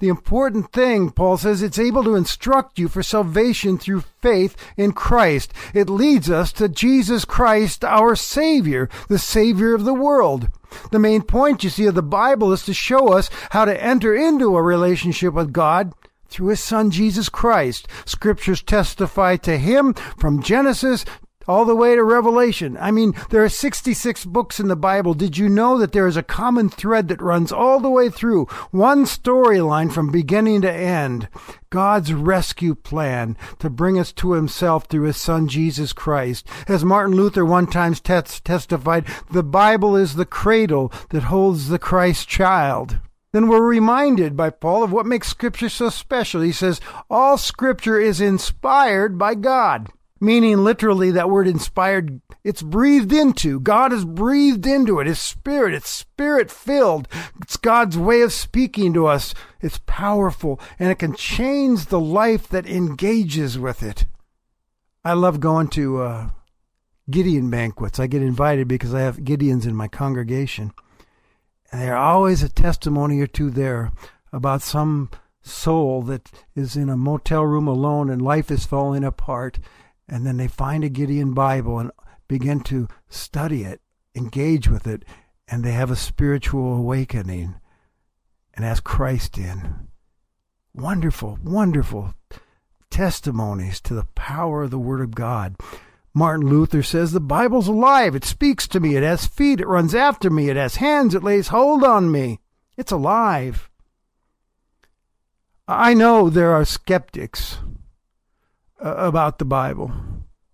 The 0.00 0.08
important 0.08 0.72
thing, 0.72 1.10
Paul 1.10 1.36
says, 1.36 1.62
it's 1.62 1.78
able 1.78 2.04
to 2.04 2.14
instruct 2.14 2.78
you 2.78 2.88
for 2.88 3.02
salvation 3.02 3.78
through 3.78 4.04
faith 4.20 4.56
in 4.76 4.92
Christ. 4.92 5.52
It 5.74 5.88
leads 5.88 6.30
us 6.30 6.52
to 6.52 6.68
Jesus 6.68 7.24
Christ, 7.24 7.84
our 7.84 8.14
Savior, 8.16 8.88
the 9.08 9.18
Savior 9.18 9.74
of 9.74 9.84
the 9.84 9.94
world. 9.94 10.48
The 10.90 10.98
main 10.98 11.22
point, 11.22 11.64
you 11.64 11.70
see, 11.70 11.86
of 11.86 11.94
the 11.94 12.02
Bible 12.02 12.52
is 12.52 12.64
to 12.64 12.74
show 12.74 13.12
us 13.12 13.30
how 13.50 13.64
to 13.64 13.82
enter 13.82 14.14
into 14.14 14.56
a 14.56 14.62
relationship 14.62 15.34
with 15.34 15.52
God 15.52 15.92
through 16.28 16.48
His 16.48 16.62
Son, 16.62 16.90
Jesus 16.90 17.28
Christ. 17.28 17.88
Scriptures 18.04 18.62
testify 18.62 19.36
to 19.36 19.58
Him 19.58 19.94
from 20.18 20.42
Genesis 20.42 21.04
all 21.48 21.64
the 21.64 21.74
way 21.74 21.96
to 21.96 22.04
Revelation. 22.04 22.76
I 22.78 22.90
mean, 22.90 23.14
there 23.30 23.42
are 23.42 23.48
66 23.48 24.26
books 24.26 24.60
in 24.60 24.68
the 24.68 24.76
Bible. 24.76 25.14
Did 25.14 25.38
you 25.38 25.48
know 25.48 25.78
that 25.78 25.92
there 25.92 26.06
is 26.06 26.16
a 26.16 26.22
common 26.22 26.68
thread 26.68 27.08
that 27.08 27.22
runs 27.22 27.50
all 27.50 27.80
the 27.80 27.90
way 27.90 28.10
through 28.10 28.44
one 28.70 29.04
storyline 29.04 29.90
from 29.90 30.12
beginning 30.12 30.60
to 30.60 30.72
end? 30.72 31.28
God's 31.70 32.12
rescue 32.12 32.74
plan 32.74 33.36
to 33.58 33.70
bring 33.70 33.98
us 33.98 34.12
to 34.12 34.32
himself 34.32 34.84
through 34.84 35.04
his 35.04 35.16
son 35.16 35.48
Jesus 35.48 35.92
Christ. 35.92 36.46
As 36.68 36.84
Martin 36.84 37.16
Luther 37.16 37.44
one 37.44 37.66
time 37.66 37.94
tes- 37.94 38.40
testified, 38.40 39.06
the 39.30 39.42
Bible 39.42 39.96
is 39.96 40.14
the 40.14 40.26
cradle 40.26 40.92
that 41.10 41.24
holds 41.24 41.68
the 41.68 41.78
Christ 41.78 42.28
child 42.28 42.98
then 43.30 43.46
we're 43.46 43.62
reminded 43.62 44.38
by 44.38 44.48
Paul 44.48 44.82
of 44.82 44.90
what 44.90 45.04
makes 45.04 45.28
Scripture 45.28 45.68
so 45.68 45.90
special. 45.90 46.40
He 46.40 46.50
says, 46.50 46.80
All 47.10 47.36
Scripture 47.36 48.00
is 48.00 48.22
inspired 48.22 49.18
by 49.18 49.34
God 49.34 49.90
meaning 50.20 50.58
literally 50.58 51.10
that 51.12 51.30
word 51.30 51.46
inspired, 51.46 52.20
it's 52.44 52.62
breathed 52.62 53.12
into. 53.12 53.60
God 53.60 53.92
has 53.92 54.04
breathed 54.04 54.66
into 54.66 55.00
it. 55.00 55.06
His 55.06 55.18
spirit, 55.18 55.74
it's 55.74 55.88
spirit 55.88 56.50
filled. 56.50 57.08
It's 57.40 57.56
God's 57.56 57.96
way 57.96 58.22
of 58.22 58.32
speaking 58.32 58.92
to 58.94 59.06
us. 59.06 59.34
It's 59.60 59.80
powerful 59.86 60.60
and 60.78 60.90
it 60.90 60.98
can 60.98 61.14
change 61.14 61.86
the 61.86 62.00
life 62.00 62.48
that 62.48 62.66
engages 62.66 63.58
with 63.58 63.82
it. 63.82 64.06
I 65.04 65.12
love 65.12 65.40
going 65.40 65.68
to 65.68 66.02
uh, 66.02 66.30
Gideon 67.10 67.50
banquets. 67.50 67.98
I 67.98 68.06
get 68.06 68.22
invited 68.22 68.68
because 68.68 68.94
I 68.94 69.00
have 69.00 69.18
Gideons 69.18 69.66
in 69.66 69.74
my 69.74 69.88
congregation. 69.88 70.72
And 71.70 71.82
there's 71.82 71.98
always 71.98 72.42
a 72.42 72.48
testimony 72.48 73.20
or 73.20 73.26
two 73.26 73.50
there 73.50 73.92
about 74.32 74.62
some 74.62 75.10
soul 75.42 76.02
that 76.02 76.30
is 76.54 76.76
in 76.76 76.88
a 76.88 76.96
motel 76.96 77.44
room 77.44 77.66
alone 77.66 78.10
and 78.10 78.20
life 78.20 78.50
is 78.50 78.66
falling 78.66 79.04
apart 79.04 79.58
and 80.08 80.26
then 80.26 80.36
they 80.36 80.48
find 80.48 80.84
a 80.84 80.88
Gideon 80.88 81.34
Bible 81.34 81.78
and 81.78 81.90
begin 82.26 82.60
to 82.60 82.88
study 83.08 83.64
it, 83.64 83.80
engage 84.14 84.68
with 84.68 84.86
it, 84.86 85.04
and 85.46 85.64
they 85.64 85.72
have 85.72 85.90
a 85.90 85.96
spiritual 85.96 86.74
awakening 86.76 87.56
and 88.54 88.64
ask 88.64 88.84
Christ 88.84 89.38
in. 89.38 89.88
Wonderful, 90.74 91.38
wonderful 91.42 92.14
testimonies 92.90 93.80
to 93.82 93.94
the 93.94 94.06
power 94.14 94.64
of 94.64 94.70
the 94.70 94.78
Word 94.78 95.00
of 95.00 95.14
God. 95.14 95.56
Martin 96.14 96.48
Luther 96.48 96.82
says 96.82 97.12
the 97.12 97.20
Bible's 97.20 97.68
alive. 97.68 98.14
It 98.14 98.24
speaks 98.24 98.66
to 98.68 98.80
me. 98.80 98.96
It 98.96 99.02
has 99.02 99.26
feet. 99.26 99.60
It 99.60 99.68
runs 99.68 99.94
after 99.94 100.30
me. 100.30 100.48
It 100.48 100.56
has 100.56 100.76
hands. 100.76 101.14
It 101.14 101.22
lays 101.22 101.48
hold 101.48 101.84
on 101.84 102.10
me. 102.10 102.40
It's 102.76 102.92
alive. 102.92 103.70
I 105.66 105.94
know 105.94 106.30
there 106.30 106.52
are 106.52 106.64
skeptics 106.64 107.58
uh, 108.84 108.94
about 108.96 109.38
the 109.38 109.44
Bible. 109.44 109.92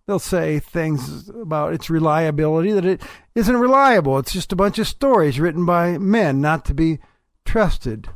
They'll 0.06 0.18
say 0.18 0.58
things 0.58 1.28
about 1.30 1.72
its 1.72 1.88
reliability 1.88 2.72
that 2.72 2.84
it 2.84 3.00
isn't 3.34 3.56
reliable. 3.56 4.18
It's 4.18 4.32
just 4.32 4.52
a 4.52 4.56
bunch 4.56 4.78
of 4.78 4.86
stories 4.86 5.40
written 5.40 5.64
by 5.64 5.96
men 5.96 6.40
not 6.40 6.64
to 6.66 6.74
be 6.74 6.98
trusted. 7.44 8.08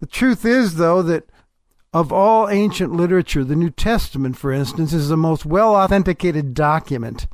The 0.00 0.06
truth 0.06 0.44
is, 0.44 0.76
though, 0.76 1.02
that 1.02 1.30
of 1.92 2.12
all 2.12 2.48
ancient 2.48 2.92
literature, 2.92 3.44
the 3.44 3.56
New 3.56 3.70
Testament, 3.70 4.36
for 4.36 4.52
instance, 4.52 4.92
is 4.92 5.08
the 5.08 5.16
most 5.16 5.46
well 5.46 5.74
authenticated 5.74 6.54
document 6.54 7.28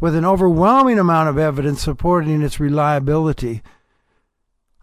with 0.00 0.14
an 0.14 0.24
overwhelming 0.24 0.98
amount 0.98 1.28
of 1.28 1.38
evidence 1.38 1.82
supporting 1.82 2.42
its 2.42 2.58
reliability. 2.58 3.62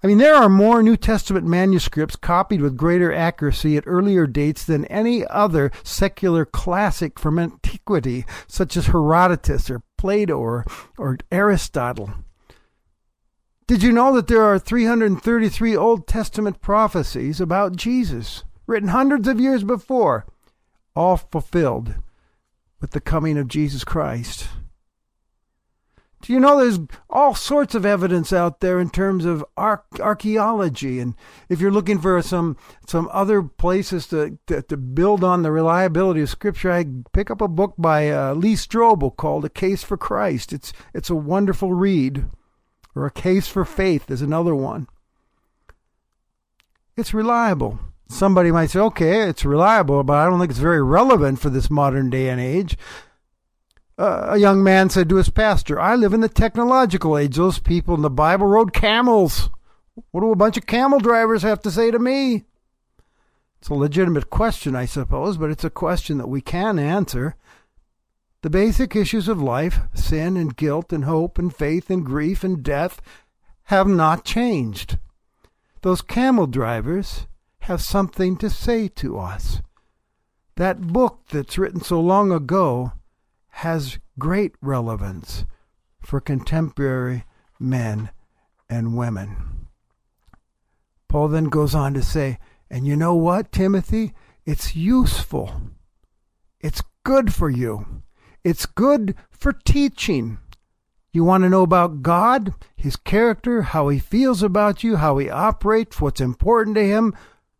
I 0.04 0.08
mean, 0.08 0.18
there 0.18 0.34
are 0.34 0.50
more 0.50 0.82
New 0.82 0.98
Testament 0.98 1.46
manuscripts 1.46 2.16
copied 2.16 2.62
with 2.62 2.76
greater 2.76 3.14
accuracy 3.14 3.78
at 3.78 3.84
earlier 3.86 4.26
dates 4.26 4.66
than 4.66 4.86
any 4.86 5.26
other 5.28 5.72
secular 5.84 6.44
classic 6.44 7.20
from 7.20 7.38
antiquity, 7.38 8.26
such 8.48 8.76
as 8.76 8.88
Herodotus 8.88 9.70
or 9.70 9.84
Plato 9.98 10.40
or, 10.40 10.66
or 10.98 11.20
Aristotle. 11.32 12.12
Did 13.68 13.84
you 13.84 13.92
know 13.92 14.14
that 14.16 14.28
there 14.28 14.44
are 14.44 14.58
333 14.58 15.76
Old 15.78 16.08
Testament 16.08 16.62
prophecies 16.62 17.40
about 17.40 17.76
Jesus, 17.76 18.44
written 18.66 18.90
hundreds 18.90 19.28
of 19.28 19.40
years 19.40 19.64
before, 19.64 20.26
all 20.96 21.18
fulfilled 21.18 21.94
with 22.82 22.92
the 22.92 23.00
coming 23.00 23.38
of 23.38 23.48
Jesus 23.48 23.84
Christ? 23.84 24.50
Do 26.22 26.34
you 26.34 26.40
know 26.40 26.60
there's 26.60 26.80
all 27.10 27.34
sorts 27.34 27.74
of 27.74 27.84
evidence 27.84 28.32
out 28.32 28.60
there 28.60 28.80
in 28.80 28.92
terms 28.92 29.26
of 29.26 29.44
archaeology, 29.58 31.00
and 31.00 31.16
if 31.50 31.60
you're 31.60 31.72
looking 31.72 32.00
for 32.00 32.22
some 32.22 32.58
some 32.86 33.10
other 33.12 33.42
places 33.42 34.06
to, 34.08 34.38
to, 34.46 34.62
to 34.62 34.78
build 34.78 35.24
on 35.24 35.42
the 35.42 35.52
reliability 35.52 36.22
of 36.22 36.30
Scripture, 36.30 36.72
I 36.72 36.86
pick 37.12 37.32
up 37.32 37.42
a 37.42 37.48
book 37.48 37.74
by 37.78 38.12
uh, 38.12 38.36
Lee 38.36 38.54
Strobel 38.54 39.16
called 39.16 39.46
"A 39.46 39.50
Case 39.50 39.84
for 39.84 39.98
Christ." 39.98 40.54
It's 40.54 40.72
it's 40.94 41.10
a 41.10 41.16
wonderful 41.16 41.74
read, 41.74 42.26
or 42.96 43.08
"A 43.08 43.12
Case 43.12 43.48
for 43.48 43.66
Faith" 43.66 44.12
is 44.12 44.22
another 44.22 44.54
one. 44.54 44.88
It's 46.96 47.16
reliable. 47.16 47.80
Somebody 48.08 48.52
might 48.52 48.70
say, 48.70 48.80
"Okay, 48.80 49.28
it's 49.28 49.44
reliable, 49.44 50.04
but 50.04 50.18
I 50.18 50.26
don't 50.26 50.40
think 50.40 50.52
it's 50.52 50.60
very 50.60 50.84
relevant 50.84 51.40
for 51.40 51.50
this 51.50 51.72
modern 51.72 52.12
day 52.12 52.30
and 52.30 52.40
age." 52.40 52.78
A 53.98 54.38
young 54.38 54.64
man 54.64 54.90
said 54.90 55.10
to 55.10 55.18
his 55.18 55.30
pastor, 55.30 55.80
I 55.80 55.96
live 55.96 56.14
in 56.14 56.22
the 56.22 56.30
technological 56.30 57.18
age. 57.18 57.36
Those 57.36 57.60
people 57.60 57.96
in 57.96 58.02
the 58.02 58.10
Bible 58.10 58.48
rode 58.48 58.74
camels. 58.74 59.50
What 60.12 60.22
do 60.22 60.32
a 60.32 60.36
bunch 60.36 60.58
of 60.58 60.66
camel 60.66 61.00
drivers 61.00 61.44
have 61.44 61.62
to 61.62 61.72
say 61.72 61.92
to 61.92 62.00
me? 62.00 62.46
It's 63.60 63.70
a 63.70 63.76
legitimate 63.76 64.30
question, 64.30 64.76
I 64.76 64.86
suppose, 64.86 65.38
but 65.38 65.52
it's 65.52 65.64
a 65.64 65.70
question 65.70 66.18
that 66.18 66.30
we 66.30 66.42
can 66.42 66.80
answer. 66.80 67.36
The 68.42 68.50
basic 68.50 68.96
issues 68.96 69.28
of 69.28 69.40
life, 69.40 69.82
sin 69.94 70.36
and 70.36 70.58
guilt 70.58 70.92
and 70.92 71.06
hope 71.06 71.38
and 71.38 71.56
faith 71.56 71.92
and 71.92 72.04
grief 72.04 72.44
and 72.44 72.64
death, 72.64 73.02
have 73.66 73.88
not 73.88 74.26
changed. 74.26 74.98
Those 75.84 76.02
camel 76.02 76.48
drivers 76.48 77.28
have 77.60 77.82
something 77.82 78.36
to 78.38 78.50
say 78.50 78.88
to 78.88 79.20
us. 79.20 79.62
That 80.56 80.82
book 80.82 81.20
that's 81.30 81.60
written 81.60 81.82
so 81.82 82.02
long 82.02 82.32
ago 82.32 82.94
has 83.52 84.00
great 84.18 84.54
relevance 84.62 85.46
for 86.02 86.20
contemporary 86.20 87.26
men 87.60 88.10
and 88.70 88.98
women. 88.98 89.68
Paul 91.08 91.28
then 91.28 91.46
goes 91.46 91.76
on 91.76 91.94
to 91.94 92.02
say, 92.02 92.40
and 92.70 92.88
you 92.88 92.96
know 92.96 93.14
what, 93.14 93.52
Timothy? 93.52 94.14
It's 94.46 94.76
useful. 94.76 95.62
It's 96.62 96.82
good 97.04 97.34
for 97.34 97.50
you. 97.50 98.04
It's 98.44 98.66
good 98.66 99.16
for 99.30 99.52
teaching. 99.52 100.40
You 101.12 101.26
want 101.26 101.44
to 101.44 101.50
know 101.50 101.64
about 101.64 102.02
God, 102.02 102.54
His 102.76 102.96
character, 102.96 103.62
how 103.64 103.90
He 103.90 104.00
feels 104.00 104.42
about 104.42 104.84
you, 104.84 104.96
how 104.96 105.18
He 105.18 105.30
operates, 105.30 106.00
what's 106.00 106.22
important 106.22 106.76
to 106.78 106.88
Him? 106.88 107.14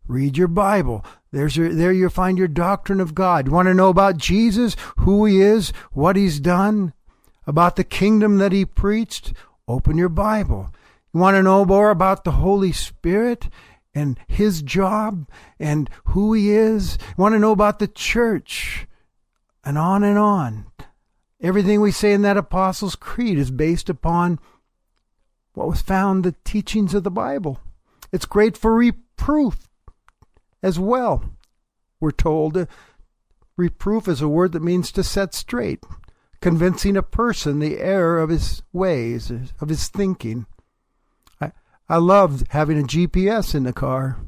Read 0.08 0.38
your 0.38 0.48
Bible. 0.48 1.04
There's 1.32 1.56
your, 1.56 1.72
there 1.72 1.92
you 1.92 2.08
find 2.10 2.36
your 2.36 2.48
doctrine 2.48 3.00
of 3.00 3.14
God. 3.14 3.46
You 3.46 3.52
want 3.52 3.66
to 3.66 3.74
know 3.74 3.88
about 3.88 4.18
Jesus, 4.18 4.76
who 4.98 5.24
he 5.24 5.40
is, 5.40 5.72
what 5.92 6.14
he's 6.14 6.38
done, 6.38 6.92
about 7.46 7.76
the 7.76 7.84
kingdom 7.84 8.38
that 8.38 8.52
he 8.52 8.64
preached? 8.64 9.32
Open 9.66 9.96
your 9.96 10.10
Bible. 10.10 10.70
You 11.12 11.20
want 11.20 11.36
to 11.36 11.42
know 11.42 11.64
more 11.64 11.90
about 11.90 12.24
the 12.24 12.32
Holy 12.32 12.72
Spirit 12.72 13.48
and 13.94 14.18
his 14.26 14.62
job 14.62 15.28
and 15.58 15.88
who 16.06 16.34
he 16.34 16.50
is? 16.52 16.98
You 17.00 17.22
want 17.22 17.34
to 17.34 17.38
know 17.38 17.52
about 17.52 17.78
the 17.78 17.88
church? 17.88 18.86
And 19.64 19.78
on 19.78 20.02
and 20.02 20.18
on. 20.18 20.66
Everything 21.40 21.80
we 21.80 21.92
say 21.92 22.12
in 22.12 22.22
that 22.22 22.36
Apostles' 22.36 22.94
Creed 22.94 23.38
is 23.38 23.50
based 23.50 23.88
upon 23.88 24.38
what 25.54 25.68
was 25.68 25.82
found 25.82 26.24
the 26.24 26.34
teachings 26.44 26.94
of 26.94 27.04
the 27.04 27.10
Bible. 27.10 27.58
It's 28.12 28.26
great 28.26 28.56
for 28.56 28.74
reproof, 28.74 29.68
as 30.62 30.78
well. 30.78 31.24
We're 32.00 32.10
told 32.10 32.66
reproof 33.56 34.08
is 34.08 34.20
a 34.20 34.28
word 34.28 34.52
that 34.52 34.62
means 34.62 34.90
to 34.92 35.04
set 35.04 35.34
straight, 35.34 35.84
convincing 36.40 36.96
a 36.96 37.02
person 37.02 37.58
the 37.58 37.78
error 37.78 38.20
of 38.20 38.30
his 38.30 38.62
ways, 38.72 39.30
of 39.60 39.68
his 39.68 39.88
thinking. 39.88 40.46
I, 41.40 41.52
I 41.88 41.96
love 41.98 42.44
having 42.50 42.78
a 42.78 42.82
GPS 42.82 43.54
in 43.54 43.64
the 43.64 43.72
car 43.72 44.18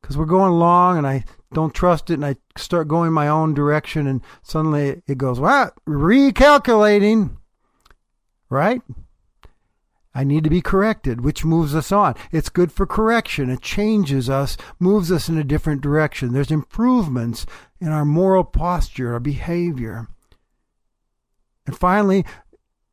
because 0.00 0.16
we're 0.16 0.26
going 0.26 0.52
along 0.52 0.98
and 0.98 1.06
I 1.06 1.24
don't 1.52 1.74
trust 1.74 2.10
it 2.10 2.14
and 2.14 2.26
I 2.26 2.36
start 2.56 2.88
going 2.88 3.12
my 3.12 3.28
own 3.28 3.54
direction 3.54 4.06
and 4.06 4.20
suddenly 4.42 5.02
it 5.06 5.18
goes, 5.18 5.38
what? 5.38 5.74
Recalculating. 5.86 7.36
Right? 8.50 8.82
I 10.14 10.24
need 10.24 10.44
to 10.44 10.50
be 10.50 10.60
corrected, 10.60 11.22
which 11.22 11.44
moves 11.44 11.74
us 11.74 11.90
on. 11.90 12.14
It's 12.30 12.50
good 12.50 12.70
for 12.70 12.86
correction. 12.86 13.48
It 13.48 13.62
changes 13.62 14.28
us, 14.28 14.56
moves 14.78 15.10
us 15.10 15.28
in 15.28 15.38
a 15.38 15.44
different 15.44 15.80
direction. 15.80 16.32
There's 16.32 16.50
improvements 16.50 17.46
in 17.80 17.88
our 17.88 18.04
moral 18.04 18.44
posture, 18.44 19.14
our 19.14 19.20
behavior. 19.20 20.08
And 21.66 21.76
finally, 21.76 22.26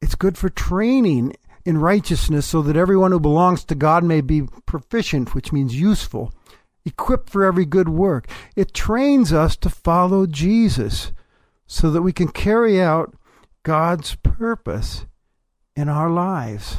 it's 0.02 0.16
good 0.16 0.38
for 0.38 0.50
training 0.50 1.36
in 1.66 1.78
righteousness 1.78 2.48
so 2.48 2.62
that 2.62 2.78
everyone 2.78 3.12
who 3.12 3.20
belongs 3.20 3.66
to 3.66 3.76
God 3.76 4.04
may 4.04 4.22
be 4.22 4.44
proficient, 4.66 5.36
which 5.36 5.52
means 5.52 5.80
useful, 5.80 6.34
equipped 6.86 7.30
for 7.30 7.44
every 7.44 7.66
good 7.66 7.90
work. 7.90 8.28
It 8.56 8.74
trains 8.74 9.34
us 9.34 9.58
to 9.58 9.70
follow 9.70 10.26
Jesus 10.26 11.12
so 11.68 11.92
that 11.92 12.02
we 12.02 12.14
can 12.14 12.30
carry 12.30 12.82
out 12.82 13.14
God's 13.64 14.16
purpose 14.16 15.06
in 15.76 15.90
our 15.90 16.10
lives. 16.10 16.78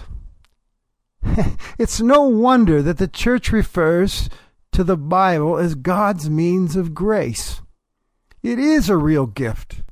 it's 1.79 2.01
no 2.01 2.23
wonder 2.23 2.83
that 2.83 2.99
the 2.99 3.09
church 3.09 3.53
refers 3.53 4.29
to 4.73 4.85
the 4.85 4.97
Bible 4.97 5.57
as 5.57 5.75
God's 5.75 6.31
means 6.31 6.77
of 6.77 6.95
grace. 6.95 7.61
It 8.43 8.59
is 8.59 8.89
a 8.89 8.97
real 8.97 9.27
gift. 9.27 9.83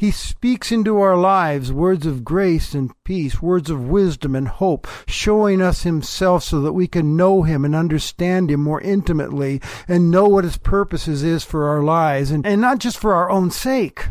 He 0.00 0.12
speaks 0.12 0.72
into 0.72 0.98
our 0.98 1.16
lives 1.16 1.70
words 1.70 2.06
of 2.06 2.24
grace 2.24 2.72
and 2.72 2.90
peace, 3.04 3.42
words 3.42 3.68
of 3.68 3.88
wisdom 3.88 4.34
and 4.34 4.48
hope, 4.48 4.86
showing 5.06 5.60
us 5.60 5.82
Himself 5.82 6.42
so 6.42 6.62
that 6.62 6.72
we 6.72 6.86
can 6.86 7.16
know 7.16 7.42
Him 7.42 7.66
and 7.66 7.74
understand 7.74 8.50
Him 8.50 8.62
more 8.62 8.80
intimately 8.80 9.60
and 9.86 10.10
know 10.10 10.26
what 10.26 10.44
His 10.44 10.56
purposes 10.56 11.22
is 11.22 11.44
for 11.44 11.68
our 11.68 11.82
lives, 11.82 12.30
and, 12.30 12.46
and 12.46 12.62
not 12.62 12.78
just 12.78 12.96
for 12.96 13.12
our 13.12 13.30
own 13.30 13.50
sake, 13.50 14.06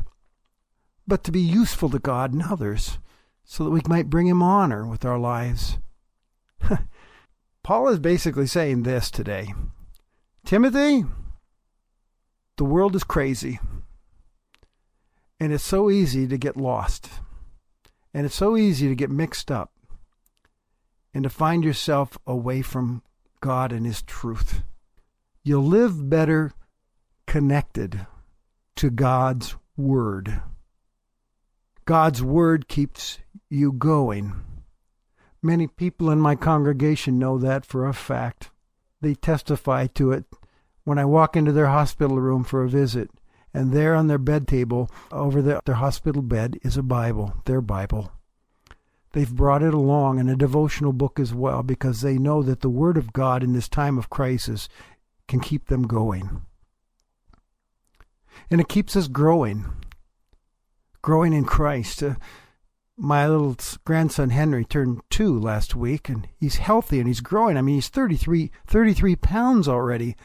but 1.07 1.23
to 1.23 1.31
be 1.31 1.41
useful 1.41 1.89
to 1.89 1.97
God 1.97 2.33
and 2.33 2.43
others, 2.43 2.99
so 3.43 3.63
that 3.63 3.71
we 3.71 3.81
might 3.87 4.11
bring 4.11 4.27
Him 4.27 4.43
honor 4.43 4.85
with 4.85 5.03
our 5.05 5.17
lives. 5.17 5.79
Paul 7.63 7.89
is 7.89 7.99
basically 7.99 8.47
saying 8.47 8.83
this 8.83 9.11
today 9.11 9.53
Timothy, 10.45 11.05
the 12.57 12.65
world 12.65 12.95
is 12.95 13.03
crazy. 13.03 13.59
And 15.39 15.53
it's 15.53 15.63
so 15.63 15.89
easy 15.89 16.27
to 16.27 16.37
get 16.37 16.57
lost. 16.57 17.09
And 18.13 18.25
it's 18.25 18.35
so 18.35 18.57
easy 18.57 18.89
to 18.89 18.95
get 18.95 19.09
mixed 19.09 19.49
up 19.49 19.71
and 21.13 21.23
to 21.23 21.29
find 21.29 21.63
yourself 21.63 22.17
away 22.27 22.61
from 22.61 23.03
God 23.39 23.71
and 23.71 23.85
His 23.85 24.01
truth. 24.01 24.63
You'll 25.43 25.63
live 25.63 26.09
better 26.09 26.51
connected 27.25 28.05
to 28.75 28.89
God's 28.89 29.55
Word. 29.77 30.41
God's 31.85 32.21
Word 32.21 32.67
keeps 32.67 33.19
you 33.49 33.71
going. 33.71 34.33
Many 35.41 35.67
people 35.67 36.09
in 36.09 36.19
my 36.19 36.35
congregation 36.35 37.17
know 37.17 37.37
that 37.37 37.65
for 37.65 37.87
a 37.87 37.93
fact. 37.93 38.51
They 39.01 39.15
testify 39.15 39.87
to 39.87 40.11
it 40.11 40.25
when 40.83 40.97
I 40.97 41.05
walk 41.05 41.37
into 41.37 41.51
their 41.51 41.67
hospital 41.67 42.19
room 42.19 42.43
for 42.43 42.63
a 42.63 42.69
visit, 42.69 43.09
and 43.53 43.71
there 43.71 43.95
on 43.95 44.07
their 44.07 44.17
bed 44.17 44.47
table, 44.47 44.89
over 45.11 45.41
the, 45.41 45.61
their 45.65 45.75
hospital 45.75 46.21
bed, 46.21 46.57
is 46.63 46.77
a 46.77 46.83
Bible, 46.83 47.35
their 47.45 47.61
Bible. 47.61 48.11
They've 49.13 49.33
brought 49.33 49.63
it 49.63 49.73
along 49.73 50.19
and 50.19 50.29
a 50.29 50.35
devotional 50.35 50.93
book 50.93 51.19
as 51.19 51.33
well 51.33 51.63
because 51.63 52.01
they 52.01 52.17
know 52.17 52.43
that 52.43 52.61
the 52.61 52.69
Word 52.69 52.97
of 52.97 53.13
God 53.13 53.43
in 53.43 53.53
this 53.53 53.69
time 53.69 53.97
of 53.97 54.09
crisis 54.09 54.69
can 55.27 55.39
keep 55.39 55.67
them 55.67 55.83
going. 55.83 56.41
And 58.51 58.61
it 58.61 58.67
keeps 58.67 58.95
us 58.95 59.07
growing, 59.07 59.65
growing 61.01 61.33
in 61.33 61.45
Christ. 61.45 62.03
Uh, 62.03 62.15
my 62.99 63.27
little 63.27 63.55
grandson 63.85 64.29
Henry 64.29 64.65
turned 64.65 65.01
two 65.09 65.39
last 65.39 65.75
week, 65.75 66.09
and 66.09 66.27
he's 66.37 66.57
healthy 66.57 66.99
and 66.99 67.07
he's 67.07 67.21
growing. 67.21 67.57
I 67.57 67.61
mean, 67.61 67.75
he's 67.75 67.87
33, 67.87 68.51
33 68.67 69.15
pounds 69.15 69.67
already. 69.67 70.15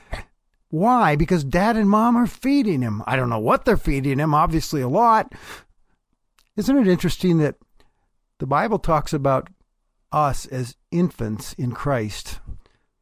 Why? 0.69 1.15
Because 1.15 1.45
dad 1.45 1.77
and 1.77 1.89
mom 1.89 2.17
are 2.17 2.27
feeding 2.27 2.83
him. 2.83 3.03
I 3.07 3.15
don't 3.15 3.31
know 3.31 3.39
what 3.39 3.65
they're 3.65 3.77
feeding 3.77 4.19
him, 4.19 4.35
obviously 4.35 4.81
a 4.81 4.89
lot. 4.89 5.33
Isn't 6.57 6.77
it 6.77 6.89
interesting 6.89 7.39
that 7.39 7.57
the 8.39 8.47
Bible 8.47 8.81
talks 8.81 9.13
about 9.13 9.49
us 10.11 10.47
as 10.47 10.77
infants 10.91 11.53
in 11.53 11.73
Christ 11.73 12.41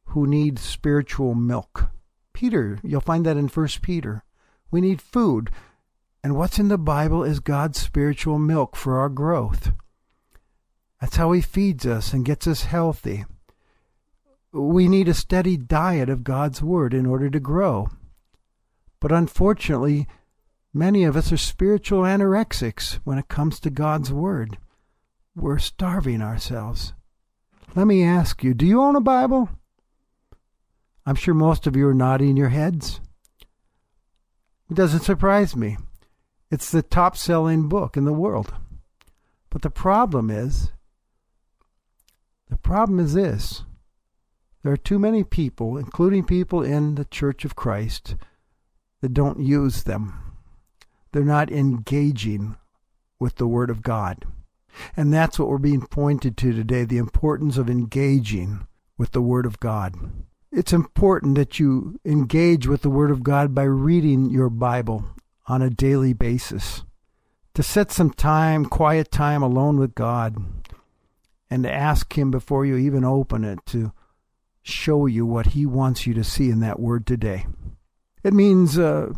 who 0.05 0.27
need 0.27 0.59
spiritual 0.59 1.33
milk? 1.33 1.89
Peter, 2.31 2.79
you'll 2.83 3.01
find 3.01 3.25
that 3.25 3.37
in 3.37 3.47
First 3.47 3.81
Peter. 3.81 4.23
We 4.69 4.79
need 4.79 5.01
food. 5.01 5.49
And 6.23 6.37
what's 6.37 6.57
in 6.57 6.69
the 6.69 6.77
Bible 6.77 7.23
is 7.23 7.41
God's 7.41 7.81
spiritual 7.81 8.39
milk 8.39 8.77
for 8.77 8.97
our 8.97 9.09
growth. 9.09 9.73
That's 11.01 11.17
how 11.17 11.33
He 11.33 11.41
feeds 11.41 11.85
us 11.85 12.13
and 12.13 12.23
gets 12.23 12.47
us 12.47 12.63
healthy. 12.63 13.25
We 14.53 14.87
need 14.87 15.09
a 15.09 15.13
steady 15.13 15.57
diet 15.57 16.07
of 16.07 16.23
God's 16.23 16.61
Word 16.61 16.93
in 16.93 17.05
order 17.05 17.29
to 17.29 17.41
grow. 17.41 17.89
But 19.01 19.11
unfortunately, 19.11 20.07
many 20.73 21.03
of 21.03 21.17
us 21.17 21.29
are 21.33 21.37
spiritual 21.37 22.03
anorexics 22.03 22.99
when 23.03 23.17
it 23.17 23.27
comes 23.27 23.59
to 23.59 23.69
God's 23.69 24.13
Word. 24.13 24.57
We're 25.35 25.59
starving 25.59 26.21
ourselves. 26.21 26.93
Let 27.75 27.85
me 27.85 28.01
ask 28.01 28.45
you 28.45 28.53
do 28.53 28.65
you 28.65 28.81
own 28.81 28.95
a 28.95 29.01
Bible? 29.01 29.49
I'm 31.05 31.15
sure 31.15 31.33
most 31.33 31.67
of 31.67 31.75
you 31.75 31.85
are 31.89 31.93
nodding 31.93 32.37
your 32.37 32.49
heads. 32.49 33.01
It 34.69 34.75
doesn't 34.75 35.01
surprise 35.01 35.53
me. 35.53 35.75
It's 36.53 36.69
the 36.69 36.83
top 36.83 37.17
selling 37.17 37.67
book 37.67 37.97
in 37.97 38.05
the 38.05 38.13
world. 38.13 38.53
But 39.49 39.63
the 39.63 39.71
problem 39.71 40.29
is, 40.29 40.71
the 42.47 42.57
problem 42.57 42.99
is 42.99 43.15
this 43.15 43.63
there 44.61 44.71
are 44.71 44.77
too 44.77 44.99
many 44.99 45.23
people, 45.23 45.79
including 45.79 46.25
people 46.25 46.61
in 46.61 46.93
the 46.93 47.05
Church 47.05 47.43
of 47.43 47.55
Christ, 47.55 48.15
that 49.01 49.15
don't 49.15 49.39
use 49.39 49.81
them. 49.81 50.13
They're 51.11 51.23
not 51.23 51.51
engaging 51.51 52.55
with 53.19 53.37
the 53.37 53.47
Word 53.47 53.71
of 53.71 53.81
God. 53.81 54.23
And 54.95 55.11
that's 55.11 55.39
what 55.39 55.49
we're 55.49 55.57
being 55.57 55.87
pointed 55.87 56.37
to 56.37 56.53
today 56.53 56.85
the 56.85 56.99
importance 56.99 57.57
of 57.57 57.67
engaging 57.67 58.67
with 58.95 59.13
the 59.13 59.23
Word 59.23 59.47
of 59.47 59.59
God. 59.59 59.95
It's 60.51 60.71
important 60.71 61.33
that 61.33 61.57
you 61.57 61.99
engage 62.05 62.67
with 62.67 62.83
the 62.83 62.91
Word 62.91 63.09
of 63.09 63.23
God 63.23 63.55
by 63.55 63.63
reading 63.63 64.29
your 64.29 64.51
Bible 64.51 65.07
on 65.47 65.61
a 65.61 65.69
daily 65.69 66.13
basis, 66.13 66.83
to 67.53 67.63
set 67.63 67.91
some 67.91 68.11
time, 68.11 68.65
quiet 68.65 69.11
time 69.11 69.43
alone 69.43 69.77
with 69.77 69.95
God, 69.95 70.37
and 71.49 71.63
to 71.63 71.71
ask 71.71 72.17
Him 72.17 72.31
before 72.31 72.65
you 72.65 72.77
even 72.77 73.03
open 73.03 73.43
it 73.43 73.59
to 73.67 73.91
show 74.61 75.05
you 75.05 75.25
what 75.25 75.47
He 75.47 75.65
wants 75.65 76.07
you 76.07 76.13
to 76.13 76.23
see 76.23 76.49
in 76.49 76.61
that 76.61 76.79
word 76.79 77.05
today. 77.05 77.45
It 78.23 78.33
means 78.33 78.79
uh, 78.79 79.13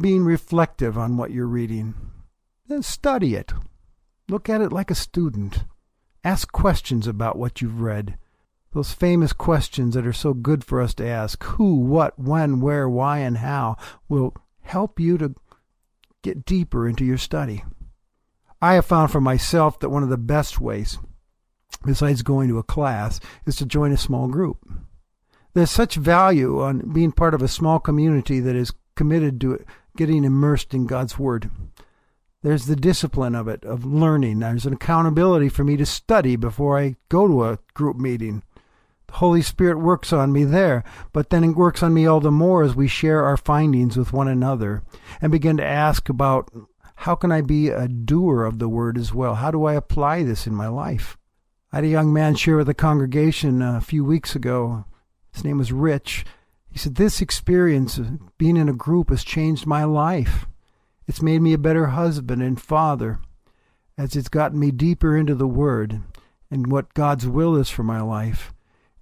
being 0.00 0.24
reflective 0.24 0.96
on 0.96 1.16
what 1.16 1.32
you're 1.32 1.46
reading. 1.46 1.94
Then 2.68 2.82
study 2.82 3.34
it. 3.34 3.52
Look 4.28 4.48
at 4.48 4.60
it 4.60 4.72
like 4.72 4.90
a 4.90 4.94
student. 4.94 5.64
Ask 6.22 6.52
questions 6.52 7.06
about 7.06 7.36
what 7.36 7.60
you've 7.60 7.80
read. 7.80 8.16
Those 8.72 8.92
famous 8.92 9.32
questions 9.32 9.94
that 9.94 10.06
are 10.06 10.12
so 10.12 10.34
good 10.34 10.62
for 10.62 10.80
us 10.80 10.94
to 10.94 11.06
ask 11.06 11.42
who, 11.42 11.76
what, 11.76 12.18
when, 12.18 12.60
where, 12.60 12.88
why, 12.88 13.18
and 13.18 13.38
how 13.38 13.76
will 14.08 14.34
help 14.60 15.00
you 15.00 15.16
to 15.18 15.34
get 16.22 16.44
deeper 16.44 16.88
into 16.88 17.04
your 17.04 17.18
study. 17.18 17.64
I 18.60 18.74
have 18.74 18.86
found 18.86 19.10
for 19.10 19.20
myself 19.20 19.78
that 19.80 19.90
one 19.90 20.02
of 20.02 20.08
the 20.08 20.16
best 20.16 20.60
ways, 20.60 20.98
besides 21.84 22.22
going 22.22 22.48
to 22.48 22.58
a 22.58 22.64
class, 22.64 23.20
is 23.46 23.56
to 23.56 23.66
join 23.66 23.92
a 23.92 23.96
small 23.96 24.28
group. 24.28 24.58
There's 25.54 25.70
such 25.70 25.94
value 25.94 26.60
on 26.60 26.92
being 26.92 27.12
part 27.12 27.34
of 27.34 27.42
a 27.42 27.48
small 27.48 27.78
community 27.78 28.40
that 28.40 28.56
is 28.56 28.72
committed 28.96 29.40
to 29.40 29.64
getting 29.96 30.24
immersed 30.24 30.74
in 30.74 30.86
God's 30.86 31.18
Word. 31.18 31.50
There's 32.42 32.66
the 32.66 32.76
discipline 32.76 33.34
of 33.34 33.48
it, 33.48 33.64
of 33.64 33.84
learning. 33.84 34.38
There's 34.38 34.66
an 34.66 34.72
accountability 34.72 35.48
for 35.48 35.64
me 35.64 35.76
to 35.76 35.86
study 35.86 36.36
before 36.36 36.78
I 36.78 36.96
go 37.08 37.26
to 37.26 37.44
a 37.44 37.58
group 37.74 37.96
meeting. 37.96 38.42
The 39.08 39.14
Holy 39.14 39.42
Spirit 39.42 39.78
works 39.78 40.12
on 40.12 40.32
me 40.32 40.44
there, 40.44 40.84
but 41.12 41.30
then 41.30 41.42
it 41.42 41.56
works 41.56 41.82
on 41.82 41.92
me 41.92 42.06
all 42.06 42.20
the 42.20 42.30
more 42.30 42.62
as 42.62 42.76
we 42.76 42.88
share 42.88 43.24
our 43.24 43.36
findings 43.36 43.96
with 43.96 44.12
one 44.12 44.28
another 44.28 44.82
and 45.20 45.32
begin 45.32 45.56
to 45.56 45.64
ask 45.64 46.08
about 46.08 46.50
how 47.02 47.14
can 47.14 47.30
I 47.30 47.40
be 47.40 47.68
a 47.68 47.88
doer 47.88 48.44
of 48.44 48.58
the 48.58 48.68
word 48.68 48.98
as 48.98 49.14
well? 49.14 49.36
How 49.36 49.50
do 49.50 49.64
I 49.64 49.74
apply 49.74 50.24
this 50.24 50.46
in 50.46 50.54
my 50.54 50.68
life? 50.68 51.16
I 51.72 51.76
had 51.76 51.84
a 51.84 51.88
young 51.88 52.12
man 52.12 52.34
share 52.34 52.56
with 52.56 52.66
the 52.66 52.74
congregation 52.74 53.62
uh, 53.62 53.76
a 53.76 53.80
few 53.80 54.04
weeks 54.04 54.34
ago. 54.34 54.84
His 55.32 55.44
name 55.44 55.58
was 55.58 55.70
Rich. 55.70 56.24
He 56.70 56.78
said, 56.78 56.96
This 56.96 57.20
experience 57.20 57.98
of 57.98 58.36
being 58.36 58.56
in 58.56 58.68
a 58.68 58.74
group 58.74 59.10
has 59.10 59.22
changed 59.22 59.66
my 59.66 59.84
life. 59.84 60.46
It's 61.06 61.22
made 61.22 61.40
me 61.40 61.52
a 61.52 61.58
better 61.58 61.88
husband 61.88 62.42
and 62.42 62.60
father 62.60 63.20
as 63.96 64.16
it's 64.16 64.28
gotten 64.28 64.58
me 64.58 64.70
deeper 64.70 65.16
into 65.16 65.34
the 65.34 65.46
Word 65.46 66.02
and 66.50 66.70
what 66.70 66.94
God's 66.94 67.26
will 67.26 67.56
is 67.56 67.70
for 67.70 67.82
my 67.82 68.00
life. 68.00 68.52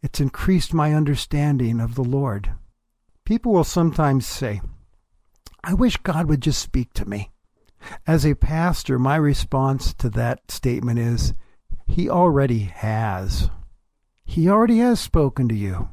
It's 0.03 0.21
increased 0.21 0.75
my 0.75 0.95
understanding 0.95 1.81
of 1.81 1.95
the 1.95 2.05
Lord. 2.05 2.53
People 3.25 3.53
will 3.53 3.65
sometimes 3.65 4.27
say, 4.27 4.61
I 5.65 5.75
wish 5.75 5.97
God 5.99 6.29
would 6.29 6.43
just 6.43 6.63
speak 6.63 6.93
to 6.95 7.09
me. 7.09 7.33
As 8.07 8.25
a 8.25 8.35
pastor, 8.35 8.99
my 8.99 9.17
response 9.17 9.93
to 9.95 10.09
that 10.11 10.51
statement 10.51 10.99
is, 10.99 11.35
He 11.87 12.09
already 12.09 12.61
has. 12.61 13.51
He 14.25 14.49
already 14.49 14.79
has 14.79 15.01
spoken 15.01 15.49
to 15.49 15.55
you. 15.55 15.89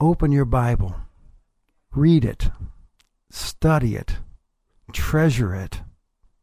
Open 0.00 0.32
your 0.32 0.44
Bible, 0.44 0.96
read 1.94 2.24
it, 2.24 2.50
study 3.30 3.94
it, 3.94 4.18
treasure 4.92 5.54
it, 5.54 5.82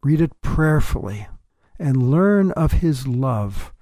read 0.01 0.21
it 0.21 0.39
prayerfully, 0.41 1.27
and 1.77 2.09
learn 2.09 2.51
of 2.53 2.73
His 2.73 3.05
love 3.05 3.73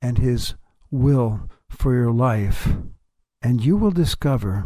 and 0.00 0.18
His 0.18 0.54
will 0.90 1.50
for 1.74 1.94
your 1.94 2.12
life, 2.12 2.68
and 3.42 3.64
you 3.64 3.76
will 3.76 3.90
discover 3.90 4.64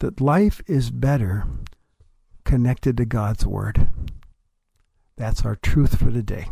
that 0.00 0.20
life 0.20 0.60
is 0.66 0.90
better 0.90 1.44
connected 2.44 2.96
to 2.96 3.04
God's 3.04 3.46
Word. 3.46 3.88
That's 5.16 5.44
our 5.44 5.56
truth 5.56 5.98
for 5.98 6.10
today. 6.10 6.46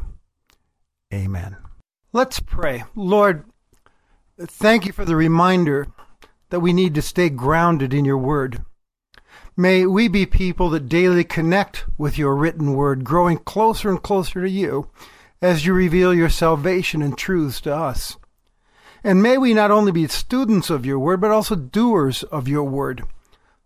Amen. 1.13 1.57
Let's 2.13 2.41
pray. 2.41 2.85
Lord, 2.95 3.45
thank 4.39 4.87
you 4.87 4.93
for 4.93 5.05
the 5.05 5.17
reminder 5.17 5.89
that 6.51 6.61
we 6.61 6.73
need 6.73 6.95
to 6.95 7.03
stay 7.03 7.29
grounded 7.29 7.95
in 7.95 8.05
your 8.05 8.19
Word. 8.19 8.65
May 9.57 9.87
we 9.87 10.09
be 10.09 10.27
people 10.27 10.69
that 10.71 10.89
daily 10.89 11.25
connect 11.25 11.87
with 11.97 12.19
your 12.19 12.37
written 12.37 12.75
Word, 12.75 13.05
growing 13.05 13.39
closer 13.39 13.89
and 13.89 14.03
closer 14.03 14.43
to 14.43 14.51
you 14.51 14.91
as 15.41 15.65
you 15.65 15.73
reveal 15.73 16.13
your 16.13 16.29
salvation 16.29 17.03
and 17.03 17.17
truths 17.17 17.61
to 17.63 17.75
us. 17.75 18.17
And 19.07 19.23
may 19.23 19.39
we 19.39 19.55
not 19.55 19.71
only 19.71 19.93
be 19.93 20.09
students 20.09 20.69
of 20.69 20.85
your 20.85 20.99
word, 20.99 21.21
but 21.21 21.31
also 21.31 21.55
doers 21.55 22.25
of 22.25 22.49
your 22.49 22.65
word, 22.65 23.05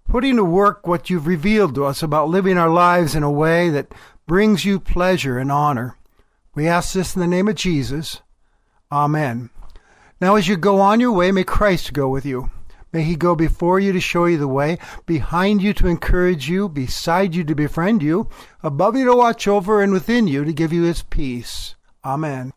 putting 0.06 0.36
to 0.36 0.44
work 0.44 0.86
what 0.86 1.08
you've 1.08 1.26
revealed 1.26 1.74
to 1.76 1.86
us 1.86 2.02
about 2.02 2.28
living 2.28 2.58
our 2.58 2.68
lives 2.68 3.14
in 3.14 3.22
a 3.22 3.30
way 3.30 3.70
that 3.70 3.90
brings 4.26 4.66
you 4.66 4.78
pleasure 4.78 5.38
and 5.38 5.50
honor. 5.50 5.96
We 6.54 6.68
ask 6.68 6.92
this 6.92 7.16
in 7.16 7.20
the 7.22 7.26
name 7.26 7.48
of 7.48 7.54
Jesus. 7.54 8.20
Amen. 8.92 9.48
Now, 10.20 10.34
as 10.34 10.46
you 10.46 10.58
go 10.58 10.78
on 10.78 11.00
your 11.00 11.12
way, 11.12 11.32
may 11.32 11.44
Christ 11.44 11.94
go 11.94 12.10
with 12.10 12.26
you. 12.26 12.50
May 12.92 13.04
he 13.04 13.16
go 13.16 13.34
before 13.34 13.80
you 13.80 13.94
to 13.94 14.00
show 14.00 14.26
you 14.26 14.36
the 14.36 14.46
way, 14.46 14.76
behind 15.06 15.62
you 15.62 15.72
to 15.72 15.88
encourage 15.88 16.50
you, 16.50 16.68
beside 16.68 17.34
you 17.34 17.44
to 17.44 17.54
befriend 17.54 18.02
you, 18.02 18.28
above 18.62 18.94
you 18.94 19.06
to 19.06 19.16
watch 19.16 19.48
over, 19.48 19.82
and 19.82 19.90
within 19.90 20.28
you 20.28 20.44
to 20.44 20.52
give 20.52 20.70
you 20.70 20.82
his 20.82 21.02
peace. 21.02 21.76
Amen. 22.04 22.52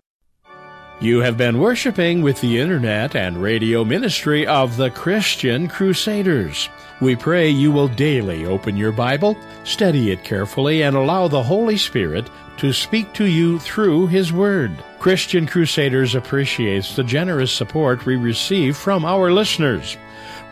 You 1.00 1.20
have 1.20 1.38
been 1.38 1.60
worshiping 1.60 2.22
with 2.22 2.40
the 2.40 2.60
internet 2.60 3.16
and 3.16 3.42
radio 3.42 3.84
ministry 3.84 4.48
of 4.48 4.78
the 4.78 4.90
Christian 4.90 5.68
Crusaders. 5.68 6.70
We 7.02 7.16
pray 7.16 7.50
you 7.50 7.72
will 7.72 7.90
daily 7.90 8.46
open 8.46 8.78
your 8.78 8.94
Bible, 8.94 9.36
study 9.66 10.12
it 10.12 10.24
carefully, 10.24 10.84
and 10.84 10.96
allow 10.96 11.28
the 11.28 11.44
Holy 11.44 11.76
Spirit 11.76 12.30
to 12.58 12.72
speak 12.72 13.12
to 13.14 13.26
you 13.26 13.60
through 13.60 14.08
His 14.08 14.32
Word. 14.32 14.72
Christian 15.00 15.46
Crusaders 15.46 16.16
appreciates 16.16 16.96
the 16.96 17.04
generous 17.04 17.52
support 17.52 18.06
we 18.06 18.16
receive 18.16 18.78
from 18.78 19.04
our 19.04 19.32
listeners. 19.32 19.98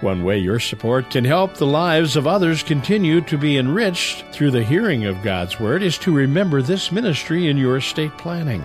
One 0.01 0.23
way 0.23 0.39
your 0.39 0.59
support 0.59 1.11
can 1.11 1.23
help 1.23 1.53
the 1.53 1.67
lives 1.67 2.15
of 2.15 2.25
others 2.27 2.63
continue 2.63 3.21
to 3.21 3.37
be 3.37 3.57
enriched 3.57 4.25
through 4.33 4.51
the 4.51 4.63
hearing 4.63 5.05
of 5.05 5.21
God's 5.21 5.59
Word 5.59 5.83
is 5.83 5.97
to 5.99 6.11
remember 6.11 6.61
this 6.61 6.91
ministry 6.91 7.47
in 7.47 7.55
your 7.55 7.77
estate 7.77 8.17
planning. 8.17 8.63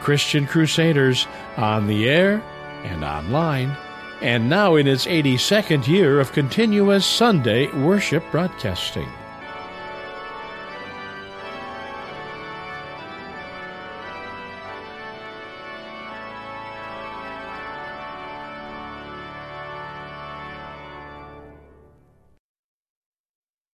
Christian 0.00 0.46
Crusaders 0.46 1.26
on 1.56 1.86
the 1.86 2.10
air 2.10 2.42
and 2.84 3.02
online, 3.02 3.74
and 4.20 4.50
now 4.50 4.76
in 4.76 4.86
its 4.86 5.06
82nd 5.06 5.86
year 5.86 6.20
of 6.20 6.32
continuous 6.32 7.06
Sunday 7.06 7.68
worship 7.72 8.22
broadcasting. 8.30 9.08